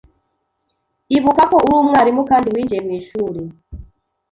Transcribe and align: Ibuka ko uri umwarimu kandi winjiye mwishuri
Ibuka 1.17 1.43
ko 1.49 1.55
uri 1.65 1.73
umwarimu 1.81 2.21
kandi 2.29 2.47
winjiye 2.55 2.81
mwishuri 2.85 3.41